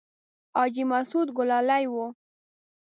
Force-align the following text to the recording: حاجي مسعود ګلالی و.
حاجي 0.55 0.83
مسعود 0.91 1.27
ګلالی 1.37 1.85
و. 1.91 1.95